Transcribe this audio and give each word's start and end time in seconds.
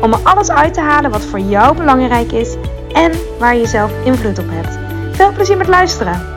om 0.00 0.12
er 0.12 0.20
alles 0.22 0.50
uit 0.50 0.74
te 0.74 0.80
halen 0.80 1.10
wat 1.10 1.24
voor 1.24 1.38
jou 1.38 1.76
belangrijk 1.76 2.32
is 2.32 2.54
en 2.92 3.12
waar 3.38 3.56
je 3.56 3.66
zelf 3.66 4.04
invloed 4.04 4.38
op 4.38 4.48
hebt. 4.48 4.78
Veel 5.16 5.32
plezier 5.32 5.56
met 5.56 5.68
luisteren! 5.68 6.32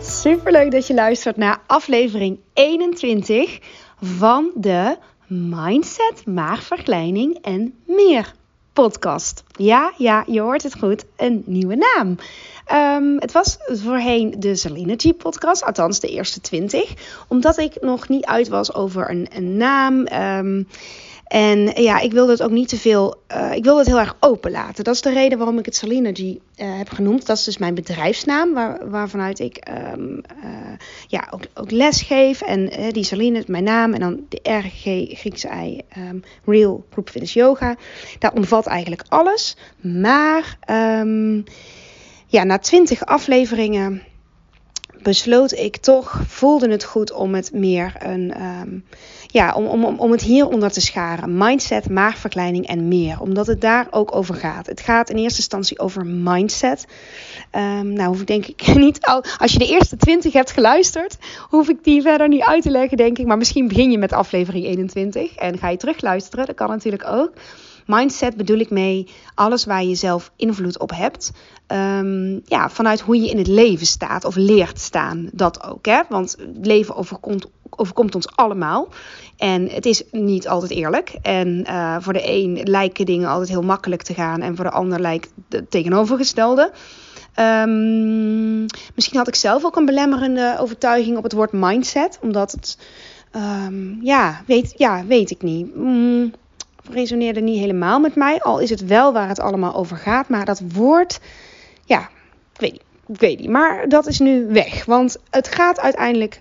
Super 0.00 0.52
leuk 0.52 0.70
dat 0.70 0.86
je 0.86 0.94
luistert 0.94 1.36
naar 1.36 1.58
aflevering 1.66 2.38
21 2.52 3.58
van 4.02 4.50
de 4.54 4.96
Mindset, 5.26 6.26
Maagverkleining 6.26 7.38
en 7.42 7.74
meer 7.84 8.32
podcast. 8.72 9.44
Ja, 9.56 9.92
ja, 9.96 10.24
je 10.26 10.40
hoort 10.40 10.62
het 10.62 10.78
goed, 10.78 11.04
een 11.16 11.42
nieuwe 11.46 11.76
naam. 11.76 12.16
Um, 12.72 13.20
het 13.20 13.32
was 13.32 13.58
voorheen 13.66 14.34
de 14.38 14.56
Salinity 14.56 15.14
podcast, 15.14 15.64
althans 15.64 16.00
de 16.00 16.08
eerste 16.08 16.40
20, 16.40 16.94
omdat 17.28 17.58
ik 17.58 17.80
nog 17.80 18.08
niet 18.08 18.24
uit 18.24 18.48
was 18.48 18.74
over 18.74 19.10
een, 19.10 19.26
een 19.34 19.56
naam. 19.56 20.06
Um, 20.12 20.68
en 21.28 21.82
ja, 21.82 22.00
ik 22.00 22.12
wilde 22.12 22.32
het 22.32 22.42
ook 22.42 22.50
niet 22.50 22.68
te 22.68 22.76
veel. 22.76 23.14
Uh, 23.32 23.54
ik 23.54 23.64
wilde 23.64 23.78
het 23.78 23.88
heel 23.88 23.98
erg 23.98 24.16
open 24.20 24.50
laten. 24.50 24.84
Dat 24.84 24.94
is 24.94 25.00
de 25.00 25.12
reden 25.12 25.38
waarom 25.38 25.58
ik 25.58 25.64
het 25.64 25.76
Salinergy 25.76 26.38
uh, 26.56 26.76
heb 26.76 26.88
genoemd. 26.88 27.26
Dat 27.26 27.36
is 27.36 27.44
dus 27.44 27.58
mijn 27.58 27.74
bedrijfsnaam, 27.74 28.54
waar, 28.54 28.90
waarvanuit 28.90 29.38
ik 29.38 29.68
um, 29.94 30.22
uh, 30.44 30.50
ja, 31.06 31.28
ook, 31.30 31.40
ook 31.54 31.70
les 31.70 32.02
geef. 32.02 32.40
En 32.40 32.70
die 32.92 33.04
Saline 33.04 33.44
mijn 33.46 33.64
naam. 33.64 33.94
En 33.94 34.00
dan 34.00 34.20
de 34.28 34.40
RG 34.42 34.82
Griekse 35.18 35.48
I, 35.48 35.80
um, 36.10 36.22
Real 36.44 36.84
Group 36.90 37.08
Fitness 37.10 37.32
Yoga. 37.32 37.76
Dat 38.18 38.34
omvat 38.34 38.66
eigenlijk 38.66 39.02
alles. 39.08 39.56
Maar 39.80 40.58
um, 41.00 41.44
ja, 42.26 42.44
na 42.44 42.58
twintig 42.58 43.04
afleveringen 43.04 44.02
besloot 45.02 45.52
ik 45.52 45.76
toch, 45.76 46.20
voelde 46.26 46.70
het 46.70 46.84
goed 46.84 47.12
om 47.12 47.34
het 47.34 47.52
meer 47.52 47.92
een, 47.98 48.42
um, 48.42 48.84
ja, 49.26 49.54
om, 49.54 49.66
om, 49.66 49.84
om 49.84 50.10
het 50.10 50.22
hieronder 50.22 50.70
te 50.70 50.80
scharen. 50.80 51.36
Mindset, 51.36 51.90
maagverkleining 51.90 52.66
en 52.66 52.88
meer. 52.88 53.20
Omdat 53.20 53.46
het 53.46 53.60
daar 53.60 53.86
ook 53.90 54.14
over 54.14 54.34
gaat. 54.34 54.66
Het 54.66 54.80
gaat 54.80 55.10
in 55.10 55.16
eerste 55.16 55.38
instantie 55.38 55.78
over 55.78 56.06
mindset. 56.06 56.86
Um, 57.52 57.92
nou 57.92 58.08
hoef 58.08 58.20
ik 58.20 58.26
denk 58.26 58.46
ik 58.46 58.74
niet, 58.74 59.00
al, 59.00 59.24
als 59.38 59.52
je 59.52 59.58
de 59.58 59.68
eerste 59.68 59.96
20 59.96 60.32
hebt 60.32 60.50
geluisterd, 60.50 61.16
hoef 61.48 61.68
ik 61.68 61.84
die 61.84 62.02
verder 62.02 62.28
niet 62.28 62.44
uit 62.44 62.62
te 62.62 62.70
leggen 62.70 62.96
denk 62.96 63.18
ik. 63.18 63.26
Maar 63.26 63.38
misschien 63.38 63.68
begin 63.68 63.90
je 63.90 63.98
met 63.98 64.12
aflevering 64.12 64.64
21 64.64 65.34
en 65.34 65.58
ga 65.58 65.68
je 65.68 65.76
terugluisteren. 65.76 66.46
Dat 66.46 66.54
kan 66.54 66.68
natuurlijk 66.68 67.06
ook. 67.06 67.32
Mindset 67.88 68.36
bedoel 68.36 68.58
ik 68.58 68.70
mee 68.70 69.08
alles 69.34 69.64
waar 69.64 69.84
je 69.84 69.94
zelf 69.94 70.32
invloed 70.36 70.78
op 70.78 70.90
hebt. 70.94 71.32
Um, 71.66 72.40
ja, 72.44 72.70
vanuit 72.70 73.00
hoe 73.00 73.20
je 73.20 73.30
in 73.30 73.38
het 73.38 73.46
leven 73.46 73.86
staat 73.86 74.24
of 74.24 74.34
leert 74.36 74.80
staan. 74.80 75.28
Dat 75.32 75.64
ook. 75.64 75.86
Hè? 75.86 76.00
Want 76.08 76.36
het 76.38 76.66
leven 76.66 76.96
overkomt, 76.96 77.46
overkomt 77.70 78.14
ons 78.14 78.36
allemaal. 78.36 78.88
En 79.36 79.68
het 79.68 79.86
is 79.86 80.02
niet 80.10 80.48
altijd 80.48 80.70
eerlijk. 80.70 81.18
En 81.22 81.64
uh, 81.68 81.96
voor 82.00 82.12
de 82.12 82.30
een 82.30 82.60
lijken 82.62 83.06
dingen 83.06 83.28
altijd 83.28 83.48
heel 83.48 83.62
makkelijk 83.62 84.02
te 84.02 84.14
gaan. 84.14 84.40
En 84.40 84.56
voor 84.56 84.64
de 84.64 84.70
ander 84.70 85.00
lijkt 85.00 85.32
het 85.48 85.70
tegenovergestelde. 85.70 86.72
Um, 87.40 88.66
misschien 88.94 89.18
had 89.18 89.28
ik 89.28 89.34
zelf 89.34 89.64
ook 89.64 89.76
een 89.76 89.84
belemmerende 89.84 90.56
overtuiging 90.60 91.16
op 91.16 91.22
het 91.22 91.32
woord 91.32 91.52
mindset. 91.52 92.18
Omdat 92.22 92.52
het, 92.52 92.78
um, 93.66 93.98
ja, 94.02 94.42
weet, 94.46 94.74
ja, 94.76 95.04
weet 95.06 95.30
ik 95.30 95.42
niet. 95.42 95.76
Mm, 95.76 96.32
resoneerde 96.90 97.40
niet 97.40 97.58
helemaal 97.58 98.00
met 98.00 98.14
mij. 98.14 98.40
Al 98.40 98.58
is 98.58 98.70
het 98.70 98.86
wel 98.86 99.12
waar 99.12 99.28
het 99.28 99.40
allemaal 99.40 99.74
over 99.74 99.96
gaat. 99.96 100.28
Maar 100.28 100.44
dat 100.44 100.62
woord, 100.72 101.20
ja, 101.84 102.00
ik 102.52 102.60
weet 102.60 102.72
niet. 102.72 102.82
Ik 103.06 103.20
weet 103.20 103.38
niet. 103.38 103.50
Maar 103.50 103.88
dat 103.88 104.06
is 104.06 104.18
nu 104.18 104.46
weg. 104.46 104.84
Want 104.84 105.16
het 105.30 105.48
gaat 105.48 105.80
uiteindelijk 105.80 106.40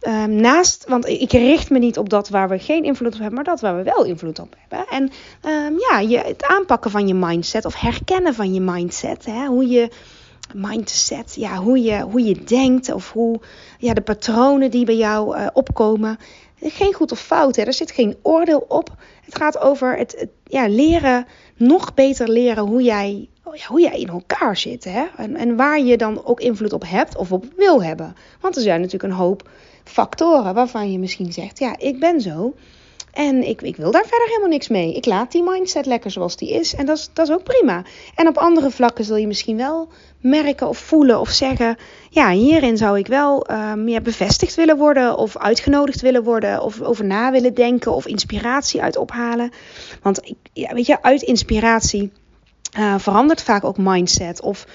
um, 0.00 0.34
naast. 0.34 0.84
Want 0.88 1.06
ik 1.06 1.32
richt 1.32 1.70
me 1.70 1.78
niet 1.78 1.98
op 1.98 2.08
dat 2.08 2.28
waar 2.28 2.48
we 2.48 2.58
geen 2.58 2.84
invloed 2.84 3.12
op 3.12 3.18
hebben, 3.18 3.34
maar 3.34 3.44
dat 3.44 3.60
waar 3.60 3.76
we 3.76 3.82
wel 3.82 4.04
invloed 4.04 4.38
op 4.38 4.54
hebben. 4.58 4.88
En 4.88 5.02
um, 5.50 5.78
ja, 5.90 6.00
je, 6.00 6.18
het 6.18 6.44
aanpakken 6.44 6.90
van 6.90 7.08
je 7.08 7.14
mindset 7.14 7.64
of 7.64 7.80
herkennen 7.80 8.34
van 8.34 8.54
je 8.54 8.60
mindset. 8.60 9.24
Hè, 9.24 9.46
hoe 9.46 9.68
je 9.68 9.88
mindset, 10.54 11.34
ja, 11.34 11.56
hoe 11.56 11.82
je, 11.82 12.00
hoe 12.00 12.24
je 12.24 12.44
denkt 12.44 12.92
of 12.92 13.12
hoe 13.12 13.40
ja, 13.78 13.94
de 13.94 14.00
patronen 14.00 14.70
die 14.70 14.84
bij 14.84 14.96
jou 14.96 15.36
uh, 15.36 15.46
opkomen. 15.52 16.18
Geen 16.62 16.94
goed 16.94 17.12
of 17.12 17.20
fout, 17.20 17.56
hè. 17.56 17.62
er 17.62 17.72
zit 17.72 17.90
geen 17.90 18.16
oordeel 18.22 18.64
op. 18.68 18.94
Het 19.24 19.36
gaat 19.36 19.58
over 19.58 19.96
het, 19.96 20.14
het 20.18 20.30
ja, 20.44 20.68
leren, 20.68 21.26
nog 21.56 21.94
beter 21.94 22.28
leren 22.28 22.64
hoe 22.64 22.82
jij, 22.82 23.28
ja, 23.54 23.66
hoe 23.66 23.80
jij 23.80 24.00
in 24.00 24.08
elkaar 24.08 24.56
zit. 24.56 24.84
Hè? 24.84 25.04
En, 25.16 25.36
en 25.36 25.56
waar 25.56 25.80
je 25.80 25.96
dan 25.96 26.24
ook 26.24 26.40
invloed 26.40 26.72
op 26.72 26.84
hebt 26.86 27.16
of 27.16 27.32
op 27.32 27.44
wil 27.56 27.82
hebben. 27.82 28.16
Want 28.40 28.56
er 28.56 28.62
zijn 28.62 28.80
natuurlijk 28.80 29.12
een 29.12 29.18
hoop 29.18 29.48
factoren 29.84 30.54
waarvan 30.54 30.92
je 30.92 30.98
misschien 30.98 31.32
zegt: 31.32 31.58
ja, 31.58 31.78
ik 31.78 32.00
ben 32.00 32.20
zo. 32.20 32.54
En 33.12 33.48
ik, 33.48 33.62
ik 33.62 33.76
wil 33.76 33.90
daar 33.90 34.06
verder 34.06 34.26
helemaal 34.26 34.48
niks 34.48 34.68
mee. 34.68 34.94
Ik 34.94 35.06
laat 35.06 35.32
die 35.32 35.42
mindset 35.42 35.86
lekker 35.86 36.10
zoals 36.10 36.36
die 36.36 36.50
is. 36.52 36.74
En 36.74 36.86
dat 36.86 36.96
is, 36.96 37.10
dat 37.12 37.28
is 37.28 37.34
ook 37.34 37.42
prima. 37.42 37.82
En 38.14 38.28
op 38.28 38.36
andere 38.36 38.70
vlakken 38.70 39.04
zul 39.04 39.16
je 39.16 39.26
misschien 39.26 39.56
wel 39.56 39.88
merken 40.20 40.68
of 40.68 40.78
voelen 40.78 41.20
of 41.20 41.28
zeggen: 41.28 41.76
ja, 42.10 42.30
hierin 42.30 42.76
zou 42.76 42.98
ik 42.98 43.06
wel 43.06 43.50
uh, 43.50 43.74
meer 43.74 44.02
bevestigd 44.02 44.54
willen 44.54 44.76
worden, 44.76 45.16
of 45.16 45.36
uitgenodigd 45.36 46.00
willen 46.00 46.22
worden, 46.22 46.62
of 46.62 46.80
over 46.80 47.04
na 47.04 47.30
willen 47.30 47.54
denken, 47.54 47.94
of 47.94 48.06
inspiratie 48.06 48.82
uit 48.82 48.96
ophalen. 48.96 49.50
Want 50.02 50.20
ja, 50.52 50.74
weet 50.74 50.86
je, 50.86 51.02
uit 51.02 51.22
inspiratie 51.22 52.12
uh, 52.78 52.94
verandert 52.98 53.42
vaak 53.42 53.64
ook 53.64 53.76
mindset. 53.78 54.42
Of 54.42 54.66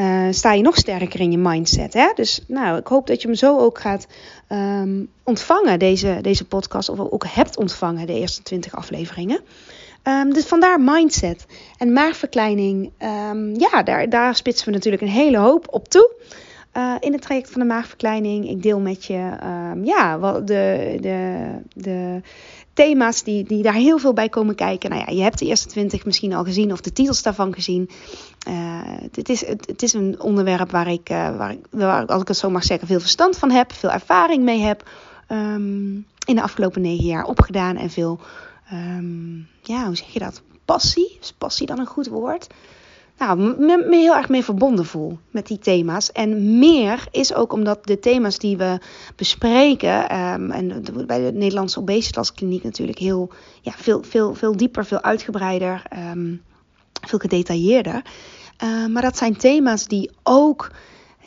uh, 0.00 0.26
sta 0.30 0.52
je 0.52 0.62
nog 0.62 0.76
sterker 0.76 1.20
in 1.20 1.30
je 1.30 1.38
mindset. 1.38 1.92
Hè? 1.92 2.12
Dus 2.14 2.40
nou, 2.46 2.78
ik 2.78 2.86
hoop 2.86 3.06
dat 3.06 3.22
je 3.22 3.28
hem 3.28 3.36
zo 3.36 3.58
ook 3.58 3.80
gaat 3.80 4.06
um, 4.48 5.08
ontvangen, 5.24 5.78
deze, 5.78 6.18
deze 6.20 6.44
podcast. 6.44 6.88
Of 6.88 6.98
ook 6.98 7.26
hebt 7.26 7.56
ontvangen, 7.56 8.06
de 8.06 8.14
eerste 8.14 8.42
20 8.42 8.74
afleveringen. 8.74 9.40
Um, 10.04 10.32
dus 10.32 10.46
vandaar 10.46 10.80
mindset. 10.80 11.46
En 11.78 11.92
maagverkleining, 11.92 12.90
um, 13.30 13.54
ja, 13.58 13.82
daar, 13.82 14.08
daar 14.08 14.34
spitsen 14.34 14.66
we 14.66 14.72
natuurlijk 14.72 15.02
een 15.02 15.08
hele 15.08 15.38
hoop 15.38 15.66
op 15.70 15.88
toe. 15.88 16.14
Uh, 16.76 16.94
in 17.00 17.12
het 17.12 17.22
traject 17.22 17.50
van 17.50 17.60
de 17.60 17.66
maagverkleining. 17.66 18.48
Ik 18.48 18.62
deel 18.62 18.80
met 18.80 19.04
je 19.04 19.32
ja, 19.82 20.18
de, 20.40 20.96
de, 21.00 21.46
de 21.74 22.20
thema's 22.72 23.22
die, 23.22 23.44
die 23.44 23.62
daar 23.62 23.74
heel 23.74 23.98
veel 23.98 24.12
bij 24.12 24.28
komen 24.28 24.54
kijken. 24.54 24.90
Nou 24.90 25.02
ja, 25.06 25.12
je 25.12 25.22
hebt 25.22 25.38
de 25.38 25.46
eerste 25.46 25.68
20 25.68 26.04
misschien 26.04 26.32
al 26.32 26.44
gezien 26.44 26.72
of 26.72 26.80
de 26.80 26.92
titels 26.92 27.22
daarvan 27.22 27.54
gezien. 27.54 27.90
Uh, 28.48 28.80
het, 29.12 29.28
is, 29.28 29.46
het, 29.46 29.82
is 29.82 29.92
een 29.92 30.20
onderwerp 30.20 30.70
waar 30.70 30.88
ik, 30.88 31.10
uh, 31.10 31.36
waar, 31.36 31.50
ik, 31.50 31.66
waar, 31.70 32.06
als 32.06 32.22
ik 32.22 32.28
het 32.28 32.36
zo 32.36 32.50
mag 32.50 32.64
zeggen, 32.64 32.88
veel 32.88 33.00
verstand 33.00 33.38
van 33.38 33.50
heb, 33.50 33.72
veel 33.72 33.90
ervaring 33.90 34.44
mee 34.44 34.60
heb. 34.60 34.88
Um, 35.28 36.06
in 36.26 36.34
de 36.34 36.42
afgelopen 36.42 36.82
negen 36.82 37.04
jaar 37.04 37.24
opgedaan 37.24 37.76
en 37.76 37.90
veel, 37.90 38.20
um, 38.72 39.48
ja, 39.62 39.86
hoe 39.86 39.96
zeg 39.96 40.08
je 40.08 40.18
dat? 40.18 40.42
Passie. 40.64 41.18
Is 41.20 41.32
passie 41.32 41.66
dan 41.66 41.78
een 41.78 41.86
goed 41.86 42.06
woord? 42.06 42.46
nou, 43.20 43.38
me, 43.38 43.84
me, 43.88 43.96
heel 43.96 44.16
erg 44.16 44.28
mee 44.28 44.44
verbonden 44.44 44.86
voel 44.86 45.18
met 45.30 45.46
die 45.46 45.58
thema's. 45.58 46.12
En 46.12 46.58
meer 46.58 47.06
is 47.10 47.34
ook 47.34 47.52
omdat 47.52 47.86
de 47.86 47.98
thema's 47.98 48.38
die 48.38 48.56
we 48.56 48.78
bespreken, 49.16 50.18
um, 50.18 50.50
en 50.50 50.84
bij 51.06 51.24
de 51.24 51.32
Nederlandse 51.32 51.78
obesitaskliniek 51.78 52.62
natuurlijk 52.62 52.98
heel, 52.98 53.30
ja, 53.60 53.72
veel, 53.76 54.02
veel, 54.02 54.34
veel 54.34 54.56
dieper, 54.56 54.84
veel 54.84 55.02
uitgebreider, 55.02 55.82
veel 57.00 57.18
gedetailleerder. 57.18 58.02
Uh, 58.64 58.86
maar 58.86 59.02
dat 59.02 59.16
zijn 59.16 59.36
thema's 59.36 59.86
die 59.86 60.10
ook 60.22 60.70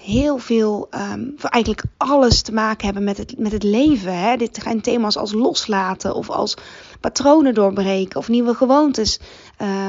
heel 0.04 0.38
veel, 0.38 0.88
um, 1.14 1.36
eigenlijk 1.40 1.84
alles 1.98 2.42
te 2.42 2.54
maken 2.54 2.86
hebben 2.86 3.04
met 3.04 3.18
het, 3.18 3.38
met 3.38 3.52
het 3.52 3.64
leven. 3.64 4.18
Hè? 4.18 4.36
Dit 4.38 4.60
zijn 4.64 4.82
thema's 4.82 5.18
als 5.18 5.32
loslaten 5.32 6.16
of 6.16 6.30
als 6.30 6.58
patronen 7.00 7.54
doorbreken 7.54 8.20
of 8.20 8.28
nieuwe 8.28 8.54
gewoontes 8.54 9.20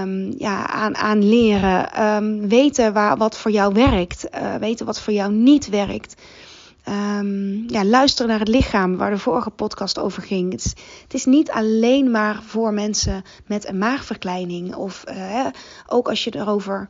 um, 0.02 0.34
ja, 0.38 0.66
aan, 0.66 0.96
aan 0.96 1.28
leren. 1.28 2.02
Um, 2.02 2.48
weten 2.48 2.92
waar, 2.92 3.16
wat 3.16 3.38
voor 3.38 3.50
jou 3.50 3.74
werkt, 3.74 4.26
uh, 4.34 4.54
weten 4.54 4.86
wat 4.86 5.00
voor 5.00 5.12
jou 5.12 5.32
niet 5.32 5.68
werkt. 5.68 6.14
Um, 6.88 7.64
ja, 7.70 7.84
luisteren 7.84 8.30
naar 8.30 8.38
het 8.38 8.48
lichaam, 8.48 8.96
waar 8.96 9.10
de 9.10 9.18
vorige 9.18 9.50
podcast 9.50 9.98
over 9.98 10.22
ging. 10.22 10.52
Het 10.52 11.14
is, 11.14 11.24
niet 11.24 11.50
alleen 11.50 12.10
maar 12.10 12.42
voor 12.42 12.72
mensen 12.72 13.22
met 13.46 13.68
een 13.68 13.78
maagverkleining. 13.78 14.74
Of 14.74 15.04
uh, 15.08 15.46
ook 15.86 16.08
als 16.08 16.24
je 16.24 16.36
erover 16.36 16.88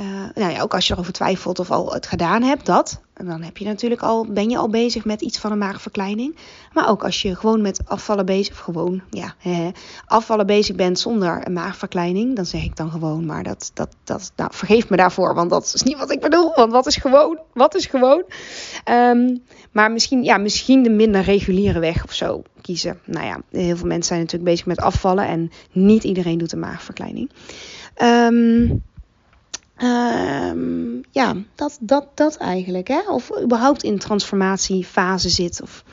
uh, 0.00 0.06
nou 0.34 0.52
ja, 0.52 0.62
ook 0.62 0.74
als 0.74 0.86
je 0.86 0.92
erover 0.92 1.12
twijfelt 1.12 1.58
of 1.58 1.70
al 1.70 1.92
het 1.92 2.06
gedaan 2.06 2.42
hebt, 2.42 2.66
dat. 2.66 3.00
En 3.14 3.26
dan 3.26 3.42
heb 3.42 3.56
je 3.56 3.64
natuurlijk 3.64 4.02
al, 4.02 4.26
ben 4.26 4.50
je 4.50 4.56
al 4.56 4.68
bezig 4.68 5.04
met 5.04 5.20
iets 5.20 5.38
van 5.38 5.52
een 5.52 5.58
maagverkleining. 5.58 6.36
Maar 6.72 6.88
ook 6.88 7.04
als 7.04 7.22
je 7.22 7.36
gewoon 7.36 7.60
met 7.60 7.80
afvallen 7.84 8.26
bezig, 8.26 8.54
of 8.54 8.58
gewoon, 8.58 9.02
ja, 9.10 9.34
hè, 9.38 9.70
afvallen 10.06 10.46
bezig 10.46 10.76
bent 10.76 10.98
zonder 10.98 11.46
een 11.46 11.52
maagverkleining, 11.52 12.36
dan 12.36 12.46
zeg 12.46 12.64
ik 12.64 12.76
dan 12.76 12.90
gewoon, 12.90 13.26
maar 13.26 13.42
dat, 13.42 13.70
dat, 13.74 13.96
dat, 14.04 14.32
nou, 14.36 14.50
vergeef 14.54 14.88
me 14.88 14.96
daarvoor, 14.96 15.34
want 15.34 15.50
dat 15.50 15.72
is 15.74 15.82
niet 15.82 15.98
wat 15.98 16.10
ik 16.10 16.20
bedoel. 16.20 16.52
Want 16.54 16.72
wat 16.72 16.86
is 16.86 16.96
gewoon? 16.96 17.38
Wat 17.52 17.74
is 17.74 17.86
gewoon? 17.86 18.24
Um, 18.90 19.42
maar 19.72 19.90
misschien, 19.90 20.22
ja, 20.22 20.36
misschien 20.36 20.82
de 20.82 20.90
minder 20.90 21.22
reguliere 21.22 21.78
weg 21.78 22.04
of 22.04 22.12
zo 22.12 22.42
kiezen. 22.60 22.98
Nou 23.04 23.26
ja, 23.26 23.40
heel 23.50 23.76
veel 23.76 23.86
mensen 23.86 24.08
zijn 24.08 24.20
natuurlijk 24.20 24.50
bezig 24.50 24.66
met 24.66 24.80
afvallen 24.80 25.26
en 25.26 25.50
niet 25.72 26.04
iedereen 26.04 26.38
doet 26.38 26.52
een 26.52 26.58
maagverkleining. 26.58 27.30
Um, 28.02 28.82
Um, 29.82 31.00
ja, 31.10 31.34
dat, 31.54 31.78
dat, 31.80 32.06
dat 32.14 32.36
eigenlijk. 32.36 32.88
Hè? 32.88 33.00
Of 33.08 33.30
überhaupt 33.42 33.82
in 33.82 33.98
transformatiefase 33.98 35.28
zit. 35.28 35.62
Of 35.62 35.84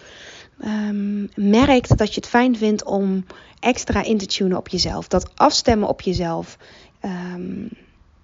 um, 0.64 1.30
merkt 1.36 1.98
dat 1.98 2.14
je 2.14 2.20
het 2.20 2.30
fijn 2.30 2.58
vindt 2.58 2.84
om 2.84 3.26
extra 3.60 4.04
in 4.04 4.18
te 4.18 4.26
tunen 4.26 4.58
op 4.58 4.68
jezelf. 4.68 5.08
Dat 5.08 5.32
afstemmen 5.36 5.90
op 5.90 6.02
jezelf. 6.02 6.58
Um, 7.02 7.70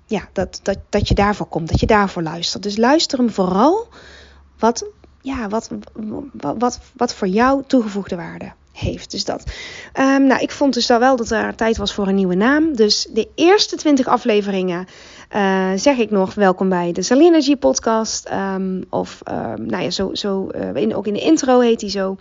ja, 0.05 0.29
dat, 0.33 0.59
dat, 0.63 0.77
dat 0.89 1.07
je 1.07 1.13
daarvoor 1.13 1.47
komt. 1.47 1.69
Dat 1.69 1.79
je 1.79 1.85
daarvoor 1.85 2.23
luistert. 2.23 2.63
Dus 2.63 2.77
luister 2.77 3.17
hem 3.17 3.29
vooral 3.29 3.87
wat, 4.59 4.85
ja, 5.21 5.47
wat, 5.47 5.69
wat, 6.33 6.55
wat, 6.57 6.79
wat 6.95 7.13
voor 7.13 7.27
jou 7.27 7.63
toegevoegde 7.67 8.15
waarde 8.15 8.53
heeft. 8.75 9.11
Dus 9.11 9.25
dat. 9.25 9.43
Um, 9.99 10.27
nou, 10.27 10.41
ik 10.41 10.51
vond 10.51 10.73
dus 10.73 10.87
wel 10.87 11.15
dat 11.15 11.31
er 11.31 11.55
tijd 11.55 11.77
was 11.77 11.93
voor 11.93 12.07
een 12.07 12.15
nieuwe 12.15 12.35
naam. 12.35 12.75
Dus 12.75 13.07
de 13.13 13.27
eerste 13.35 13.75
20 13.75 14.07
afleveringen 14.07 14.87
uh, 15.35 15.71
zeg 15.75 15.97
ik 15.97 16.11
nog 16.11 16.33
welkom 16.33 16.69
bij 16.69 16.91
de 16.91 17.01
Salinergy 17.01 17.55
podcast. 17.55 18.29
Um, 18.31 18.83
of 18.89 19.21
uh, 19.29 19.53
nou 19.57 19.83
ja, 19.83 19.89
zo, 19.89 20.13
zo 20.13 20.49
uh, 20.55 20.75
in, 20.75 20.95
ook 20.95 21.07
in 21.07 21.13
de 21.13 21.19
intro 21.19 21.59
heet 21.59 21.81
hij 21.81 21.89
zo. 21.89 22.17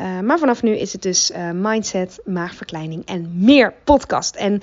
Uh, 0.00 0.20
maar 0.20 0.38
vanaf 0.38 0.62
nu 0.62 0.76
is 0.76 0.92
het 0.92 1.02
dus 1.02 1.32
mindset, 1.54 2.20
maagverkleining 2.24 3.06
en 3.06 3.30
meer 3.34 3.74
podcast. 3.84 4.36
En 4.36 4.60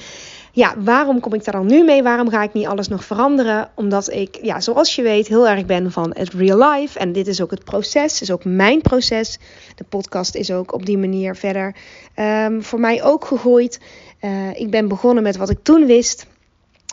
ja, 0.55 0.73
waarom 0.77 1.19
kom 1.19 1.33
ik 1.33 1.43
daar 1.43 1.53
dan 1.53 1.65
nu 1.65 1.83
mee? 1.83 2.03
Waarom 2.03 2.29
ga 2.29 2.43
ik 2.43 2.53
niet 2.53 2.67
alles 2.67 2.87
nog 2.87 3.05
veranderen? 3.05 3.69
Omdat 3.73 4.11
ik, 4.11 4.39
ja, 4.41 4.59
zoals 4.59 4.95
je 4.95 5.01
weet, 5.01 5.27
heel 5.27 5.47
erg 5.47 5.65
ben 5.65 5.91
van 5.91 6.13
het 6.17 6.33
real 6.33 6.71
life. 6.71 6.99
En 6.99 7.11
dit 7.11 7.27
is 7.27 7.41
ook 7.41 7.51
het 7.51 7.63
proces, 7.63 8.21
is 8.21 8.31
ook 8.31 8.45
mijn 8.45 8.81
proces. 8.81 9.39
De 9.75 9.83
podcast 9.83 10.35
is 10.35 10.51
ook 10.51 10.73
op 10.73 10.85
die 10.85 10.97
manier 10.97 11.35
verder 11.35 11.75
um, 12.15 12.63
voor 12.63 12.79
mij 12.79 13.03
ook 13.03 13.25
gegroeid. 13.25 13.79
Uh, 14.21 14.59
ik 14.59 14.71
ben 14.71 14.87
begonnen 14.87 15.23
met 15.23 15.37
wat 15.37 15.49
ik 15.49 15.57
toen 15.63 15.85
wist. 15.85 16.27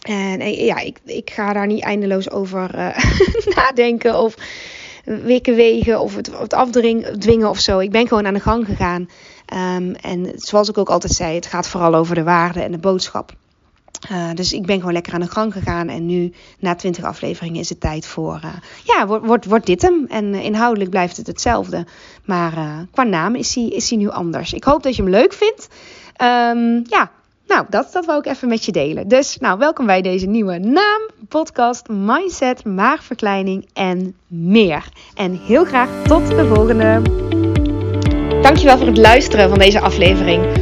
En 0.03 0.65
ja, 0.65 0.79
ik, 0.79 0.99
ik 1.05 1.31
ga 1.31 1.53
daar 1.53 1.67
niet 1.67 1.83
eindeloos 1.83 2.31
over 2.31 2.95
nadenken 3.57 4.19
of 4.19 4.35
wikken 5.05 5.55
wegen 5.55 6.01
of 6.01 6.17
het, 6.17 6.55
afdwingen 6.55 7.49
of 7.49 7.59
zo. 7.59 7.79
Ik 7.79 7.91
ben 7.91 8.09
gewoon 8.09 8.27
aan 8.27 8.35
de 8.35 8.41
gang 8.41 8.67
gegaan. 8.67 9.09
Um, 9.77 9.95
en 9.95 10.33
zoals 10.35 10.69
ik 10.69 10.79
ook 10.79 10.91
altijd 10.91 11.13
zei, 11.13 11.35
het 11.35 11.47
gaat 11.47 11.69
vooral 11.69 11.95
over 11.95 12.15
de 12.15 12.23
waarde 12.23 12.61
en 12.61 12.73
de 12.73 12.79
boodschap. 12.79 13.41
Uh, 14.11 14.31
dus 14.35 14.53
ik 14.53 14.67
ben 14.67 14.79
gewoon 14.79 14.93
lekker 14.93 15.15
aan 15.15 15.21
de 15.21 15.31
gang 15.31 15.53
gegaan. 15.53 15.89
En 15.89 16.07
nu, 16.07 16.33
na 16.59 16.75
20 16.75 17.05
afleveringen, 17.05 17.61
is 17.61 17.69
het 17.69 17.81
tijd 17.81 18.07
voor. 18.07 18.41
Uh, 18.45 18.51
ja, 18.85 19.07
wordt, 19.07 19.45
wordt, 19.45 19.67
dit 19.67 19.83
hem. 19.83 20.07
En 20.09 20.35
uh, 20.35 20.45
inhoudelijk 20.45 20.91
blijft 20.91 21.17
het 21.17 21.27
hetzelfde. 21.27 21.87
Maar 22.25 22.87
qua 22.91 23.03
naam 23.03 23.35
is 23.35 23.55
hij, 23.55 23.69
is 23.69 23.91
hij 23.91 23.99
nu 23.99 24.09
anders. 24.09 24.53
Ik 24.53 24.65
hoop 24.65 24.83
dat 24.83 24.97
je 24.97 25.03
hem 25.03 25.11
leuk 25.11 25.33
vindt. 25.33 25.69
Um, 26.23 26.83
ja, 26.89 27.11
nou, 27.53 27.67
dat, 27.69 27.93
dat 27.93 28.07
wou 28.07 28.19
ik 28.19 28.27
even 28.27 28.49
met 28.49 28.65
je 28.65 28.73
delen. 28.73 29.09
Dus, 29.09 29.37
nou, 29.39 29.59
welkom 29.59 29.87
bij 29.87 30.03
deze 30.03 30.27
nieuwe 30.27 30.59
naam, 30.59 31.09
podcast, 31.29 31.89
mindset, 31.89 32.65
maagverkleining 32.65 33.67
en 33.73 34.15
meer. 34.27 34.89
En 35.15 35.41
heel 35.47 35.65
graag 35.65 35.89
tot 36.03 36.29
de 36.29 36.47
volgende. 36.47 37.03
Dankjewel 38.43 38.77
voor 38.79 38.87
het 38.87 38.99
luisteren 38.99 39.49
van 39.49 39.59
deze 39.59 39.81
aflevering. 39.81 40.62